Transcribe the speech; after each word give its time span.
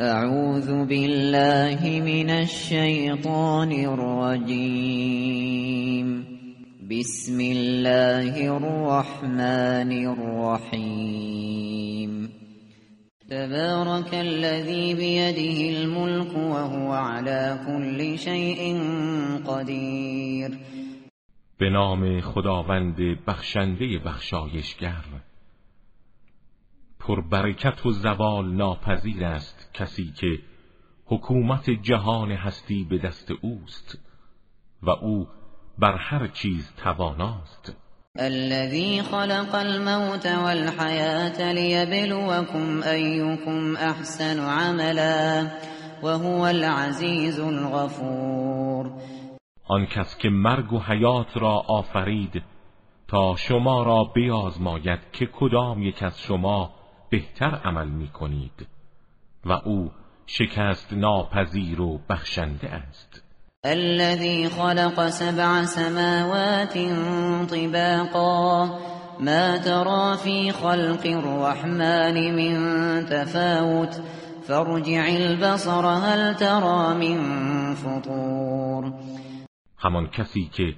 اعوذ 0.00 0.86
بالله 0.86 2.00
من 2.00 2.30
الشیطان 2.30 3.72
الرجیم 3.72 4.86
بسم 6.90 7.40
الله 7.40 8.56
الرحمن 8.56 9.92
الرحیم 10.06 11.12
تبارك 13.30 14.14
الذي 14.14 14.94
بيده 14.94 15.78
الملك 15.78 16.36
وهو 16.36 16.92
على 16.92 17.58
كل 17.66 18.18
شيء 18.18 18.78
قدير. 19.46 20.58
به 21.60 21.68
نام 21.68 22.20
خداوند 22.20 22.96
بخشنده 23.26 23.98
بخشایشگر. 24.06 25.04
پربرکت 26.98 27.86
و 27.86 27.90
زوال 27.92 28.54
ناپذیر 28.54 29.24
است. 29.24 29.63
کسی 29.74 30.12
که 30.16 30.38
حکومت 31.06 31.70
جهان 31.70 32.32
هستی 32.32 32.86
به 32.90 32.98
دست 32.98 33.30
اوست 33.30 33.98
و 34.82 34.90
او 34.90 35.26
بر 35.78 35.96
هر 35.96 36.26
چیز 36.26 36.72
تواناست. 36.76 37.76
الذي 38.18 39.02
خلق 39.02 39.54
الموت 39.54 40.26
والحياة 40.26 41.52
ليبلوكم 41.52 42.82
أيكم 42.82 43.76
أحسن 43.76 44.40
عملا 44.40 45.50
وهو 46.02 46.46
العزيز 46.46 47.40
الغفور. 47.40 48.92
آن 49.68 49.86
کس 49.86 50.16
که 50.16 50.28
مرگ 50.28 50.72
و 50.72 50.78
حیات 50.78 51.36
را 51.36 51.62
آفرید 51.68 52.42
تا 53.08 53.36
شما 53.36 53.82
را 53.82 54.04
بیازماید 54.04 55.00
که 55.12 55.26
کدام 55.26 55.82
یک 55.82 56.02
از 56.02 56.20
شما 56.20 56.74
بهتر 57.10 57.60
عمل 57.64 57.88
می 57.88 58.08
کنید 58.08 58.73
و 59.46 59.52
او 59.52 59.90
شکست 60.26 60.92
ناپذیر 60.92 61.80
و 61.80 62.00
بخشنده 62.10 62.70
است. 62.70 63.22
الذي 63.64 64.48
خلق 64.48 65.08
سبع 65.08 65.64
سماوات 65.64 66.72
طباقا. 67.50 68.66
ما 69.20 69.58
ترى 69.58 70.16
في 70.16 70.52
خلق 70.52 71.06
الرحمن 71.06 72.34
من 72.34 73.06
تفاوت. 73.06 74.00
فارجع 74.48 75.04
البصر 75.08 75.86
هل 75.86 76.34
ترى 76.34 76.94
من 76.94 77.74
فطور. 77.74 78.92
همان 79.78 80.06
کسی 80.06 80.50
که 80.52 80.74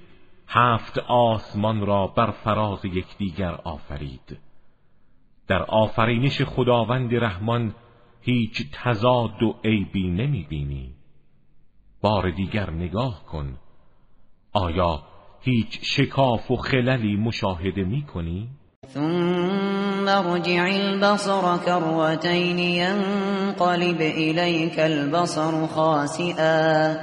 هفت 0.49 0.99
آسمان 1.09 1.87
را 1.87 2.07
بر 2.07 2.31
فراز 2.31 2.85
یکدیگر 2.85 3.55
آفرید. 3.65 4.39
در 5.49 5.63
آفرینش 5.63 6.43
خداوند 6.43 7.15
رحمان 7.15 7.75
هیچ 8.27 8.63
تضاد 8.73 9.43
و 9.43 9.55
عیبی 9.65 10.09
نمی‌بینی. 10.09 10.95
بار 12.01 12.31
دیگر 12.31 12.71
نگاه 12.71 13.25
کن. 13.25 13.59
آیا 14.53 15.03
هیچ 15.41 15.79
شکاف 15.83 16.51
و 16.51 16.57
خللی 16.57 17.17
مشاهده 17.17 17.85
می 17.85 18.03
کنی؟ 18.03 18.49
ثم 18.89 20.09
رجع 20.09 20.63
البصر 20.63 21.57
كروتين 21.57 22.59
ينقلب 22.59 24.01
إليك 24.01 24.79
البصر 24.79 25.67
خاسئا. 25.67 26.95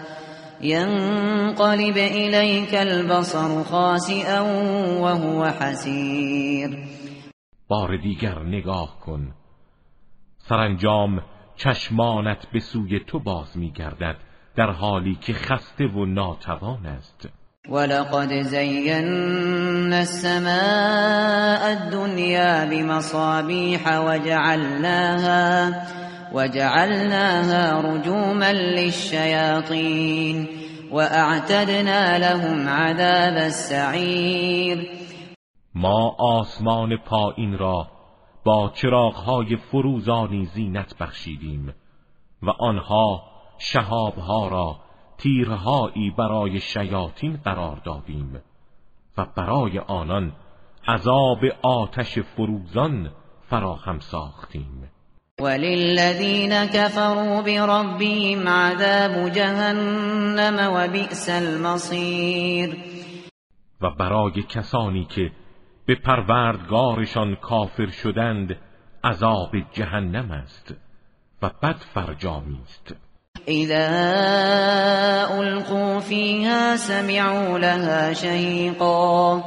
ينقلب 0.61 1.97
إليك 1.97 2.73
البصر 2.73 3.63
خاسئا 3.63 4.39
وهو 4.99 5.45
حسير. 5.45 6.77
بار 7.67 7.97
دیگر 7.97 8.39
نگاه 8.39 8.99
کن. 8.99 9.42
سرانجام 10.53 11.21
چشمانت 11.55 12.47
به 12.53 12.59
سوی 12.59 12.99
تو 12.99 13.19
باز 13.19 13.57
میگردد 13.57 14.15
در 14.55 14.71
حالی 14.71 15.17
که 15.21 15.33
خسته 15.33 15.87
و 15.87 16.05
ناتوان 16.05 16.85
است. 16.85 17.29
ولقد 17.69 18.41
زينا 18.41 19.97
السماء 19.97 21.71
الدنيا 21.71 22.65
بمصابيح 22.65 23.99
وجعلناها 23.99 25.71
وجعلناها 26.33 27.81
رجوما 27.81 28.51
للشياطين 28.53 30.47
واعتدنا 30.91 32.17
لهم 32.17 32.69
عذاب 32.69 33.37
السعير 33.37 34.89
ما 35.75 36.15
آسمان 36.19 36.97
پایین 36.97 37.57
را 37.57 37.92
با 38.43 38.71
چراغهای 38.75 39.55
فروزانی 39.55 40.45
زینت 40.45 40.97
بخشیدیم 40.97 41.73
و 42.43 42.49
آنها 42.49 43.23
شهابها 43.57 44.47
را 44.47 44.79
تیرهایی 45.17 46.11
برای 46.17 46.59
شیاطین 46.59 47.39
قرار 47.45 47.81
دادیم 47.85 48.41
و 49.17 49.25
برای 49.35 49.79
آنان 49.79 50.31
عذاب 50.87 51.39
آتش 51.61 52.19
فروزان 52.19 53.11
فراهم 53.49 53.99
ساختیم. 53.99 54.91
وللذین 55.41 56.65
كفروا 56.65 57.41
بربهم 57.41 58.47
عذاب 58.47 59.29
جهنم 59.29 60.73
و 60.73 60.87
بئس 60.87 61.29
المصیر. 61.29 62.77
و 63.81 63.89
برای 63.89 64.43
کسانی 64.43 65.05
که 65.05 65.31
به 65.85 65.95
پروردگارشان 65.95 67.35
کافر 67.35 67.87
شدند 67.87 68.55
عذاب 69.03 69.51
جهنم 69.73 70.31
است 70.31 70.75
و 71.41 71.49
بد 71.49 71.75
فرجامی 71.75 72.59
است. 72.63 72.95
اذا 73.47 73.83
القوا 75.39 75.99
فيها 75.99 76.75
سمعوا 76.77 77.57
لها 77.57 78.13
شهيقا 78.13 79.41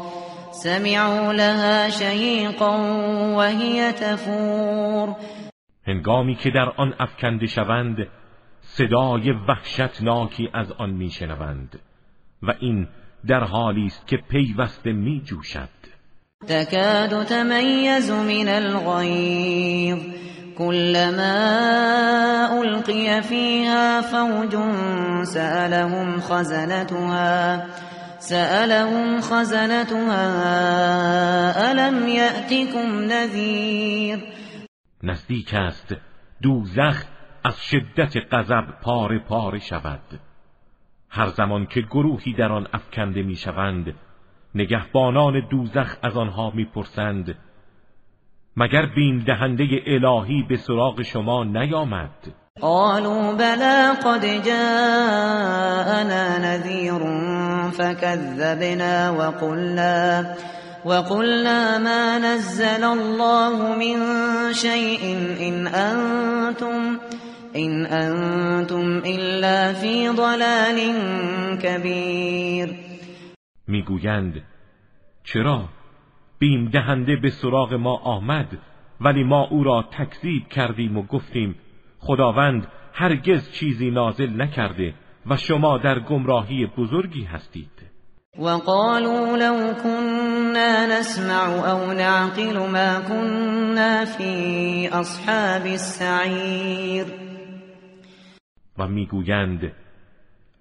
سمعوا 0.50 1.32
لها 1.32 1.90
شهيقا 1.90 2.76
وهي 3.36 3.92
تفور. 3.92 5.16
هنگامی 5.86 6.34
که 6.34 6.50
در 6.50 6.72
آن 6.76 6.94
افکنده 6.98 7.46
شوند 7.46 8.06
صدای 8.60 9.30
وحشتناکی 9.30 10.48
از 10.52 10.72
آن 10.72 10.90
میشنوند 10.90 11.78
و 12.42 12.54
این 12.60 12.88
در 13.26 13.44
حالی 13.44 13.86
است 13.86 14.06
که 14.06 14.16
پیوسته 14.16 14.92
میجوشد. 14.92 15.75
تكاد 16.44 17.26
تميز 17.26 18.10
من 18.10 18.48
الغيظ. 18.48 19.98
كلما 20.58 21.36
ألقي 22.60 23.22
فيها 23.22 24.00
فوج 24.00 24.56
سألهم 25.24 26.20
خزنتها 26.20 27.66
سألهم 28.18 29.20
خزنتها 29.20 30.22
ألم 31.72 32.08
يأتكم 32.08 33.00
نذير؟ 33.00 34.18
نزدیک 35.02 35.54
است 35.54 35.94
دوزخ 36.42 37.04
از 37.44 37.56
شدت 37.60 38.16
غضب 38.32 38.64
پاره 38.82 39.18
پاره 39.28 39.58
شود. 39.58 40.20
هر 41.10 41.26
زمان 41.26 41.66
که 41.66 41.80
گروهی 41.80 42.32
در 42.32 42.52
آن 42.52 42.66
افکنده 42.72 43.22
می‌شوند 43.22 43.94
نگهبانان 44.56 45.48
دوزخ 45.50 45.96
از 46.02 46.16
آنها 46.16 46.50
می‌پرسند 46.54 47.34
مگر 48.56 48.86
بیم 48.86 49.18
دهنده 49.18 49.64
الهی 49.86 50.42
به 50.48 50.56
سراغ 50.56 51.02
شما 51.02 51.44
نیامد؟ 51.44 52.10
قالوا 52.60 53.32
بلا 53.32 53.94
قد 53.94 54.20
جاءنا 54.44 56.38
نذير 56.38 57.00
فكذبنا 57.70 59.10
وقلنا 59.10 60.34
وقلنا 60.84 61.78
ما 61.78 62.18
نزل 62.18 62.84
الله 62.84 63.76
من 63.76 63.98
شيء 64.52 65.16
إن 65.40 65.66
أنتم 65.66 66.98
إن 67.56 67.86
أنتم 67.86 69.02
إلا 69.06 69.72
في 69.72 70.08
ضلال 70.08 70.78
كبير 71.62 72.85
می‌گویند 73.68 74.42
چرا؟ 75.24 75.68
بیم 76.38 76.68
دهنده 76.68 77.16
به 77.16 77.30
سراغ 77.30 77.74
ما 77.74 77.96
آمد 77.96 78.58
ولی 79.00 79.24
ما 79.24 79.46
او 79.46 79.64
را 79.64 79.82
تکذیب 79.82 80.48
کردیم 80.48 80.96
و 80.96 81.02
گفتیم 81.02 81.54
خداوند 81.98 82.66
هرگز 82.92 83.52
چیزی 83.52 83.90
نازل 83.90 84.42
نکرده 84.42 84.94
و 85.26 85.36
شما 85.36 85.78
در 85.78 86.00
گمراهی 86.00 86.66
بزرگی 86.66 87.24
هستید. 87.24 87.70
وقالوا 88.38 89.36
لو 89.36 89.74
كنا 89.82 90.86
نسمع 90.86 91.70
او 91.70 91.92
نعقل 91.92 92.58
ما 92.58 93.00
كنا 93.08 94.04
في 94.04 94.88
اصحاب 94.92 95.66
السعیر 95.66 97.06
و 98.78 98.88
می‌گویند 98.88 99.72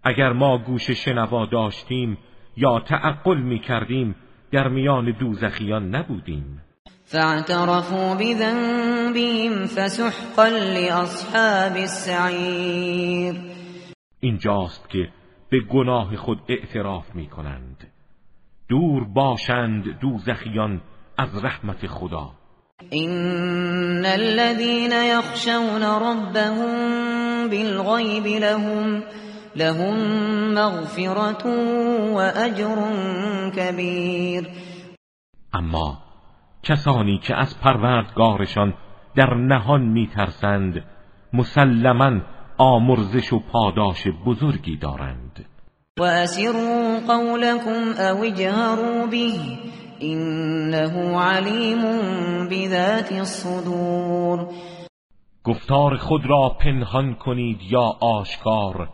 اگر 0.03 0.33
ما 0.33 0.57
گوش 0.57 0.91
شنوا 0.91 1.45
داشتیم 1.45 2.17
یا 2.57 2.79
تعقل 2.79 3.37
می 3.37 3.59
کردیم 3.59 4.15
در 4.51 4.67
میان 4.67 5.11
دوزخیان 5.19 5.95
نبودیم. 5.95 6.61
فاعترفوا 7.05 8.15
بذنبهم 8.15 9.65
فسحقا 9.65 10.47
لأصحاب 10.47 11.75
السعیر 11.77 13.35
اینجاست 14.19 14.89
که 14.89 15.09
به 15.49 15.59
گناه 15.59 16.15
خود 16.15 16.39
اعتراف 16.49 17.15
می 17.15 17.27
کنند 17.27 17.87
دور 18.69 19.03
باشند 19.03 19.99
دوزخیان 20.01 20.81
از 21.17 21.43
رحمت 21.43 21.87
خدا. 21.87 22.31
این 22.89 24.05
الذين 24.05 24.91
يخشون 24.91 25.83
ربهم 25.83 27.49
بالغیب 27.49 28.25
لهم 28.25 29.03
لهم 29.55 29.95
مغفرة 30.53 31.47
و 32.13 32.17
اجر 32.17 32.75
کبیر 33.51 34.47
اما 35.53 35.97
کسانی 36.63 37.17
که 37.17 37.35
از 37.35 37.59
پروردگارشان 37.59 38.73
در 39.15 39.33
نهان 39.33 39.81
میترسند 39.81 40.83
مسلما 41.33 42.21
آمرزش 42.57 43.33
و 43.33 43.39
پاداش 43.39 44.07
بزرگی 44.25 44.77
دارند. 44.77 45.45
و 45.99 46.03
اسروا 46.03 46.99
قولكم 47.07 48.01
او 48.11 48.23
اجهروا 48.23 49.07
به 49.07 49.31
انه 50.01 51.19
علیم 51.19 51.81
بذات 52.49 53.11
الصدور. 53.11 54.47
گفتار 55.43 55.97
خود 55.97 56.21
را 56.25 56.57
پنهان 56.59 57.13
کنید 57.15 57.59
یا 57.61 57.95
آشکار 58.01 58.89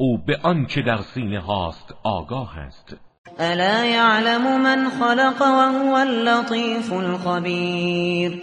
او 0.00 0.18
به 0.18 0.38
آنچه 0.42 0.82
در 0.82 0.98
سینه 1.14 1.40
هاست 1.40 1.94
آگاه 2.02 2.58
است. 2.58 2.96
الا 3.38 3.84
يعلم 3.84 4.62
من 4.62 4.90
خلق 4.90 5.40
وهو 5.40 5.94
اللطيف 5.94 6.92
الخبیر. 6.92 8.42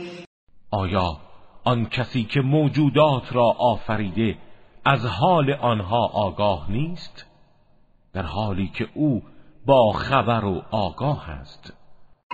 آیا 0.71 1.17
آن 1.63 1.85
کسی 1.85 2.23
که 2.23 2.41
موجودات 2.41 3.23
را 3.31 3.45
آفریده 3.59 4.37
از 4.85 5.05
حال 5.05 5.53
آنها 5.53 6.05
آگاه 6.05 6.71
نیست؟ 6.71 7.25
در 8.13 8.23
حالی 8.23 8.71
که 8.73 8.87
او 8.93 9.21
با 9.65 9.91
خبر 9.91 10.45
و 10.45 10.61
آگاه 10.71 11.29
است. 11.29 11.73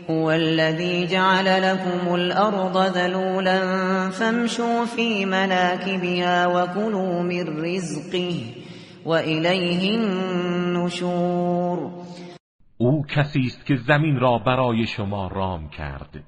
هو 0.09 0.25
الذي 0.25 1.07
جعل 1.07 1.47
لكم 1.47 2.13
الأرض 2.13 2.77
ذلولا 2.77 3.59
فامشوا 4.09 4.85
في 4.85 5.25
مناكبها 5.25 6.47
وكلوا 6.47 7.21
من 7.21 7.65
رزقه. 7.65 8.63
وإليه 9.05 9.99
النشور. 9.99 11.89
او 12.77 13.05
کسی 13.05 13.39
است 13.39 13.65
که 13.65 13.75
زمین 13.75 14.19
را 14.19 14.37
برای 14.37 14.87
شما 14.87 15.27
رام 15.27 15.69
کرد. 15.69 16.23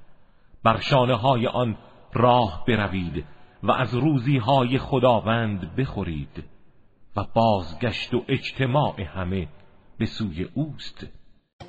بر 0.63 0.79
شانه 0.79 1.15
های 1.15 1.47
آن 1.47 1.77
راه 2.13 2.63
بروید 2.67 3.25
و 3.63 3.71
از 3.71 3.93
روزی 3.93 4.37
های 4.37 4.77
خداوند 4.77 5.75
بخورید 5.75 6.43
و 7.17 7.25
بازگشت 7.35 8.13
و 8.13 8.23
اجتماع 8.27 9.01
همه 9.01 9.47
به 9.97 10.05
سوی 10.05 10.49
اوست. 10.53 11.07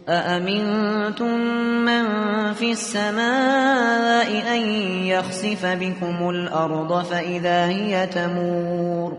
أأمنتم 0.08 1.38
من 1.84 2.06
في 2.52 2.70
السماء 2.70 4.28
أن 4.56 4.62
يخسف 5.06 5.66
بكم 5.66 6.28
الأرض 6.28 7.02
فإذا 7.02 7.66
هي 7.68 8.06
تمور 8.06 9.18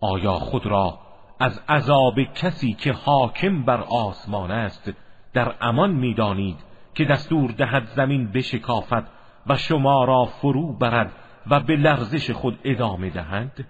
آیا 0.00 0.32
خود 0.32 0.66
را 0.66 0.98
از 1.40 1.60
عذاب 1.68 2.14
کسی 2.34 2.72
که 2.72 2.92
حاکم 2.92 3.64
بر 3.64 3.80
آسمان 3.80 4.50
است 4.50 4.92
در 5.34 5.54
امان 5.60 5.90
می‌دانید 5.90 6.56
که 6.94 7.04
دستور 7.04 7.50
دهد 7.50 7.86
زمین 7.96 8.32
بشکافد 8.32 9.04
و 9.46 9.56
شما 9.56 10.04
را 10.04 10.24
فرو 10.24 10.72
برد 10.78 11.12
و 11.50 11.60
به 11.60 11.76
لرزش 11.76 12.30
خود 12.30 12.58
ادامه 12.64 13.10
دهد؟ 13.10 13.64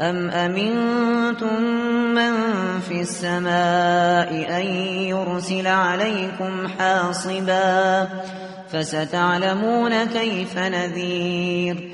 ام 0.00 0.30
امنتم 0.32 1.62
من 2.14 2.32
في 2.80 3.00
السماء 3.00 4.60
ان 4.60 4.66
يرسل 5.08 5.66
عليكم 5.66 6.66
حاصبا 6.78 8.06
فستعلمون 8.72 10.04
كيف 10.04 10.58
نذير 10.58 11.90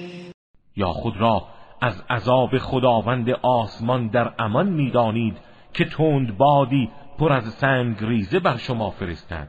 یا 0.77 0.87
خود 0.87 1.17
را 1.17 1.56
از 1.81 2.03
عذاب 2.11 2.59
خداوند 2.59 3.31
آسمان 3.31 4.09
در 4.09 4.33
امان 4.39 4.69
می‌دانید 4.69 5.37
که 5.73 5.85
تند 5.85 6.37
بادی 6.37 6.91
پر 7.19 7.33
از 7.33 7.45
سنگ 7.45 7.97
ریزه 8.01 8.41
بر 8.41 8.57
شما 8.57 8.91
فرستد. 8.91 9.49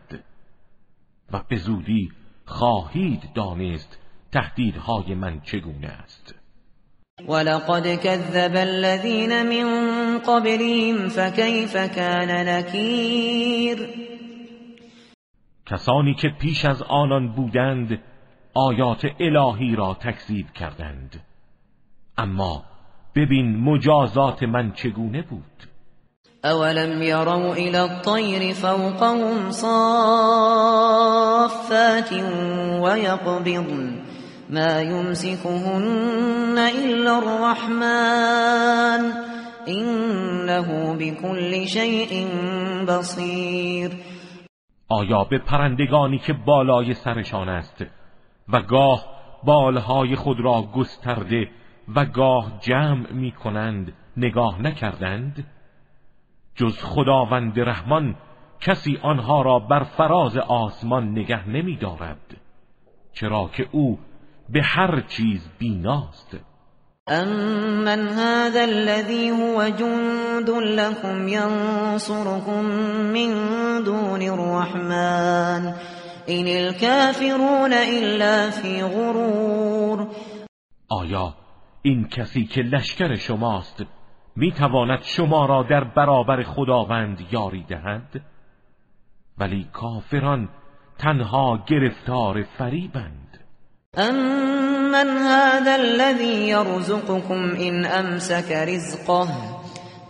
و 1.32 1.42
به 1.50 1.56
زودی 1.56 2.12
خواهید 2.46 3.30
دانست 3.36 4.00
تهدیدهای 4.32 5.16
من 5.16 5.42
چگونه 5.42 5.88
است. 5.88 6.36
ولقد 7.28 7.96
كذب 7.96 8.56
الذين 8.56 9.44
من 9.44 10.20
قبلهم 10.20 11.10
فكيف 11.10 11.78
كان 11.96 12.30
نكیر 12.30 13.90
کسانی 15.66 16.14
که 16.14 16.30
پیش 16.30 16.66
از 16.66 16.82
آنان 16.82 17.32
بودند 17.32 18.00
آیات 18.54 19.06
الهی 19.20 19.76
را 19.76 19.94
تکذیب 19.94 20.54
کردند. 20.54 21.27
اما 22.18 22.64
ببین 23.16 23.58
مجازات 23.58 24.44
من 24.44 24.72
چگونه 24.72 25.22
بود؟ 25.22 25.68
اولم 26.44 27.02
يروا 27.02 27.54
الى 27.54 27.78
الطير 27.78 28.54
فوقهم 28.54 29.52
صافات 29.52 29.74
ويقبضن 32.82 34.02
ما 34.50 34.82
يمسكهن 34.82 36.58
الا 36.58 37.18
الرحمن 37.18 39.14
انه 39.68 40.94
بكل 40.94 41.68
شيء 41.68 42.28
بصير 42.88 43.92
آیا 44.90 45.24
به 45.24 45.38
پرندگانی 45.38 46.20
که 46.20 46.34
بالای 46.34 46.94
سرشان 46.94 47.50
است 47.50 47.86
و 48.50 48.62
گاه 48.62 49.06
بالهای 49.44 50.16
خود 50.16 50.40
را 50.40 50.62
گسترده 50.76 51.48
و 51.96 52.06
گاه 52.06 52.60
جمع 52.62 53.12
می 53.12 53.32
کنند 53.32 53.94
نگاه 54.18 54.62
نکردند؟ 54.62 55.46
جز 56.56 56.84
خداوند 56.84 57.60
رحمان 57.60 58.16
کسی 58.62 58.98
آنها 59.02 59.42
را 59.42 59.60
بر 59.60 59.84
فراز 59.84 60.38
آسمان 60.38 61.12
نگه 61.12 61.50
نمی 61.50 61.78
دارد 61.78 62.38
چرا 63.14 63.50
که 63.54 63.68
او 63.72 64.00
به 64.50 64.62
هر 64.64 65.02
چیز 65.02 65.50
بیناست. 65.60 66.38
امن 67.08 68.08
هذا 68.08 68.62
الذي 68.62 69.30
هو 69.30 69.70
جند 69.70 70.50
لكم 70.50 71.28
ينصركم 71.28 72.66
من 73.14 73.34
دون 73.84 74.22
الرحمن 74.22 75.74
این 76.28 76.48
الكافرون 76.48 77.74
الا 77.74 78.50
في 78.50 78.84
غرور. 78.84 80.08
آیا 80.90 81.34
این 81.88 82.08
کسی 82.08 82.46
که 82.46 82.62
لشکر 82.62 83.16
شماست 83.16 83.86
می‌تواند 84.36 85.02
شما 85.02 85.46
را 85.46 85.64
در 85.64 85.84
برابر 85.84 86.44
خداوند 86.44 87.28
یاری 87.32 87.64
دهد؟ 87.64 88.22
ولی 89.38 89.68
کافران 89.74 90.50
تنها 90.98 91.64
گرفتار 91.68 92.44
فریبند. 92.44 93.40
امن 93.98 95.08
هذا 95.08 95.76
الذي 95.76 96.48
يرزقكم 96.50 97.56
ان 97.60 97.86
امسك 97.86 98.52
رزقه 98.52 99.28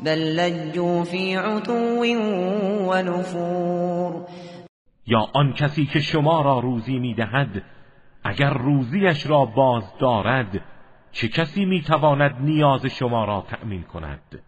بل 0.06 0.20
لجوا 0.40 1.04
في 1.04 1.36
عتو 1.36 2.02
ونفور. 2.90 4.26
یا 5.08 5.28
آن 5.34 5.54
کسی 5.54 5.86
که 5.86 6.00
شما 6.00 6.42
را 6.42 6.60
روزی 6.60 7.00
می‌دهد 7.00 7.64
اگر 8.24 8.54
روزیش 8.54 9.28
را 9.28 9.46
باز 9.46 9.84
دارد 10.00 10.77
چه 11.12 11.28
کسی 11.28 11.66
می‌تواند 11.66 12.36
نیاز 12.42 12.86
شما 12.86 13.26
را 13.26 13.46
تأمین 13.50 13.84
کند؟ 13.84 14.42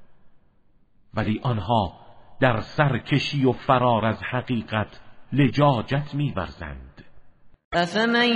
ولی 1.13 1.39
آنها 1.43 1.93
در 2.39 2.59
سرکشی 2.59 3.45
و 3.45 3.51
فرار 3.51 4.05
از 4.05 4.17
حقیقت 4.31 4.99
لجاجت 5.33 6.13
میورزند. 6.13 7.03
افمن 7.73 8.29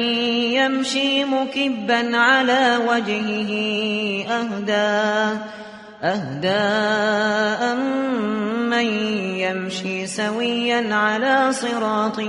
يمشي 0.53 1.23
مكبا 1.23 2.17
على 2.17 2.77
وجهه 2.89 3.49
اهدى 4.29 5.39
اهدى 6.03 6.59
من 8.69 8.85
يمشي 9.37 10.07
سويا 10.07 10.95
على 10.95 11.51
صراط 11.51 12.19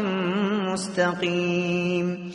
مستقيم. 0.73 2.33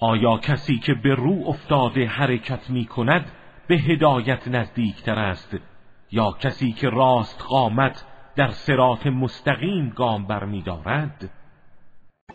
آیا 0.00 0.38
کسی 0.38 0.78
که 0.78 0.94
به 0.94 1.14
رو 1.14 1.48
افتاده 1.48 2.06
حرکت 2.06 2.70
می 2.70 2.86
کند 2.86 3.32
به 3.68 3.76
هدایت 3.76 4.48
نزدیکتر 4.48 5.18
است؟ 5.18 5.56
یا 6.12 6.30
کسی 6.40 6.72
که 6.72 6.88
راست 6.88 7.42
قامت 7.48 8.04
در 8.36 8.50
سرات 8.50 9.06
مستقیم 9.06 9.92
گام 9.96 10.26
بر 10.26 10.44
می 10.44 10.62
دارد؟ 10.62 11.30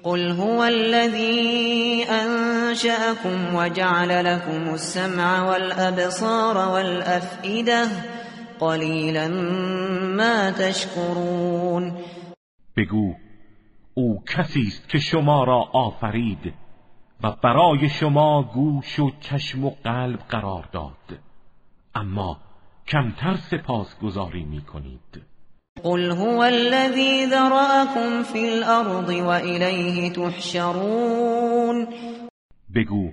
قل 0.03 0.31
هو 0.31 0.59
الذي 0.59 2.05
أنشأكم 2.09 3.55
وجعل 3.55 4.25
لكم 4.25 4.73
السمع 4.73 5.43
والأبصار 5.43 6.57
والأفئدة 6.57 7.87
قلیلا 8.59 9.27
ما 10.17 10.51
تشکرون. 10.51 11.93
بگو 12.77 13.13
او 13.93 14.23
کسی 14.27 14.61
است 14.67 14.89
که 14.89 14.99
شما 14.99 15.43
را 15.43 15.59
آفرید؟ 15.73 16.64
و 17.23 17.31
برای 17.43 17.89
شما 17.89 18.43
گوش 18.43 18.99
و 18.99 19.11
چشم 19.19 19.65
و 19.65 19.69
قلب 19.83 20.19
قرار 20.19 20.69
داد. 20.71 21.19
اما 21.95 22.37
کمتر 22.87 23.35
سپاس 23.35 23.99
گذاری 23.99 24.43
می 24.43 24.61
کنید 24.61 25.35
قل 25.83 26.11
هو 26.11 26.43
الذي 26.43 27.25
ذرأكم 27.25 28.23
في 28.23 28.39
الارض 28.39 29.09
وإليه 29.09 30.09
تحشرون. 30.09 31.87
بگو 32.75 33.11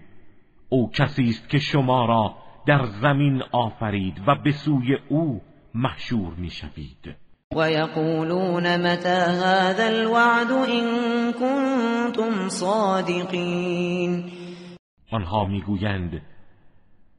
او 0.69 0.91
کسی 0.91 1.29
است 1.29 1.49
که 1.49 1.59
شما 1.59 2.07
را 2.07 2.35
در 2.67 2.87
زمین 2.87 3.43
آفرید 3.53 4.23
و 4.27 4.35
به 4.45 4.53
سوی 4.53 4.97
او 5.09 5.41
محشور 5.75 6.35
می‌شوید. 6.35 7.07
و 7.07 7.22
یقولون 7.57 8.77
متى 8.77 9.09
هذا 9.09 9.85
الوعد 9.85 10.51
ان 10.53 11.33
کنتم 11.33 12.49
صادقین 12.49 14.25
آنها 15.13 15.45
می‌گویند 15.45 16.23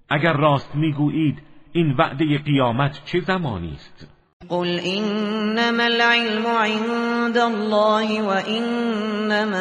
اگر 0.09 0.33
راست 0.33 0.75
می‌گویید 0.75 1.39
این 1.73 1.95
وعده 1.97 2.37
قیامت 2.37 3.01
چه 3.05 3.19
زمانی 3.19 3.73
است؟ 3.73 4.07
قل 4.49 4.79
انما 4.85 5.83
العلم 5.83 6.47
عند 6.47 7.37
الله 7.37 8.21
وانما 8.21 9.55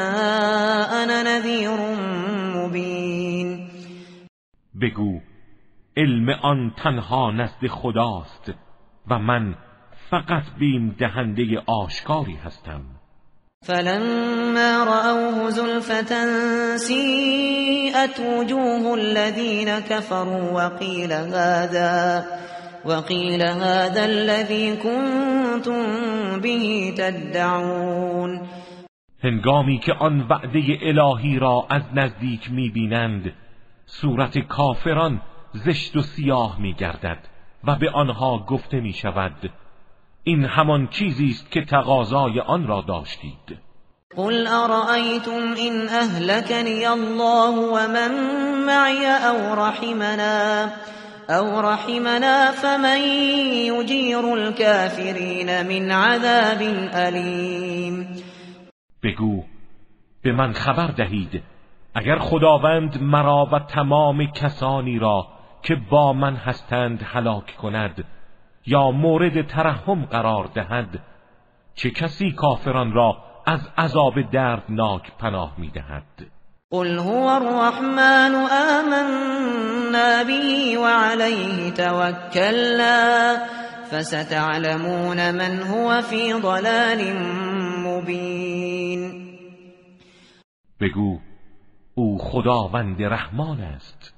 انا 1.02 1.22
نذیر 1.22 1.70
مبین 2.56 3.68
بگو 4.80 5.20
علم 5.96 6.28
آن 6.42 6.74
تنها 6.76 7.30
نزد 7.30 7.66
خداست 7.66 8.52
و 9.10 9.18
من 9.18 9.54
فقط 10.12 10.42
بیم 10.58 10.96
دهنده 10.98 11.62
آشکاری 11.66 12.34
هستم. 12.44 12.80
فلما 13.64 14.84
رأوه 14.84 15.50
زلفة 15.50 16.26
سیئت 16.76 18.20
وجوه 18.20 18.94
الذين 18.94 19.80
كفروا 19.80 20.52
وقيل 20.52 21.12
هذا 21.12 22.24
وقيل 22.84 23.42
هذا 23.42 24.04
الذي 24.04 24.76
كنتم 24.76 25.82
به 26.40 26.94
تدعون. 26.98 28.40
هنگامی 29.24 29.78
که 29.78 29.92
آن 29.92 30.20
وعده 30.20 30.78
الهی 30.82 31.38
را 31.38 31.66
از 31.70 31.82
نزدیک 31.94 32.50
می‌بینند 32.50 33.32
صورت 33.86 34.38
کافران 34.38 35.22
زشت 35.52 35.96
و 35.96 36.02
سیاه 36.02 36.60
می 36.60 36.74
گردد 36.74 37.18
و 37.64 37.76
به 37.76 37.90
آنها 37.90 38.46
گفته 38.48 38.80
می 38.80 38.92
شود 38.92 39.50
این 40.24 40.44
همان 40.44 40.88
چیزی 40.88 41.28
است 41.30 41.50
که 41.50 41.64
تقاضای 41.64 42.40
آن 42.40 42.66
را 42.66 42.80
داشتید. 42.80 43.58
قل 44.16 44.46
ارأيتم 44.46 45.54
إن 45.68 45.88
أهلكني 45.88 46.88
الله 46.88 47.50
ومن 47.50 48.10
معي 48.66 49.06
أو 49.06 49.54
رحمنا 49.54 50.64
أو 51.30 51.60
رحمنا 51.60 52.50
فمن 52.50 53.00
يجير 53.72 54.34
الكافرين 54.34 55.66
من 55.66 55.92
عذاب 55.92 56.62
أليم 56.94 58.06
بگو 59.02 59.42
به 60.24 60.32
من 60.32 60.52
خبر 60.52 60.86
دهید 60.86 61.42
اگر 61.94 62.18
خداوند 62.18 63.02
مرا 63.02 63.48
و 63.52 63.58
تمام 63.58 64.26
کسانی 64.26 64.98
را 64.98 65.26
که 65.62 65.74
با 65.90 66.12
من 66.12 66.36
هستند 66.36 67.02
هلاک 67.02 67.56
کند 67.56 68.04
یا 68.66 68.90
مورد 68.90 69.46
ترحم 69.46 70.04
قرار 70.04 70.50
دهد 70.54 71.00
چه 71.74 71.90
کسی 71.90 72.32
کافران 72.32 72.92
را 72.92 73.16
از 73.46 73.60
عذاب 73.78 74.30
دردناک 74.32 75.16
پناه 75.18 75.54
می‌دهد؟ 75.58 76.26
قل 76.70 76.98
هو 76.98 77.26
الرحمن 77.28 78.34
آمنا 78.78 80.24
به 80.24 80.78
وعليه 80.78 81.70
توكلنا 81.70 83.36
فستعلمون 83.90 85.30
من 85.30 85.62
هو 85.62 86.00
في 86.00 86.32
ضلال 86.32 87.16
مبین. 87.86 89.12
بگو 90.80 91.18
او 91.94 92.18
خداوند 92.18 93.02
رحمان 93.02 93.60
است. 93.60 94.14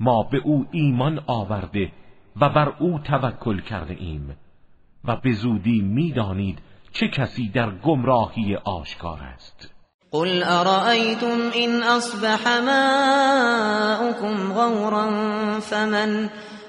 ما 0.00 0.22
به 0.22 0.38
او 0.44 0.66
ایمان 0.70 1.20
آورده 1.26 1.92
و 2.36 2.48
بر 2.48 2.72
او 2.78 2.98
توکل 2.98 3.60
کرده 3.60 3.94
ایم 3.94 4.36
و 5.04 5.16
به 5.16 5.32
زودی 5.32 5.80
می‌دانید 5.80 6.58
چه 6.92 7.08
کسی 7.08 7.48
در 7.48 7.70
گمراهی 7.70 8.56
آشکار 8.56 9.18
است. 9.22 9.70
قل 10.12 10.42
ارأيتم 10.42 11.50
إن 11.56 11.82
أصبح 11.82 12.48
ماؤكم 12.66 14.52
غورا 14.52 15.10
فمن 15.60 16.28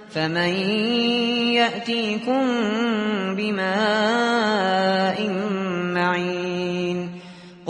فمن 0.10 0.54
يأتيكم 1.56 2.46
بماء 3.36 5.30
معين 5.94 7.21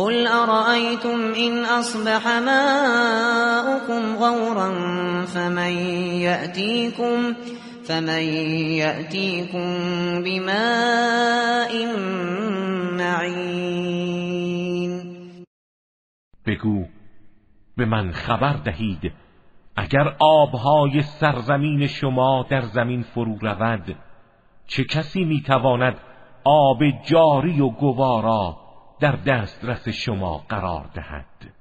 قل 0.01 0.27
أرأيتم 0.27 1.33
إن 1.37 1.65
أصبح 1.65 2.27
ماؤكم 2.27 4.15
غورا 4.15 4.69
فمن 5.25 5.71
يأتيكم 6.25 7.33
فمن 7.83 8.23
يأتيكم 8.81 9.67
بماء 10.23 11.73
معين 12.97 13.71
بگو 16.47 16.85
به 17.77 17.85
من 17.85 18.11
خبر 18.11 18.53
دهید 18.53 19.11
اگر 19.75 20.15
آبهای 20.19 21.01
سرزمین 21.01 21.87
شما 21.87 22.45
در 22.49 22.61
زمین 22.61 23.01
فرو 23.01 23.37
رود 23.41 23.95
چه 24.67 24.83
کسی 24.83 25.25
می‌تواند 25.25 25.97
آب 26.43 26.79
جاری 27.05 27.61
و 27.61 27.69
گوارا 27.69 28.60
در 29.01 29.15
دسترس 29.15 29.89
شما 29.89 30.37
قرار 30.37 30.89
دهد. 30.93 31.60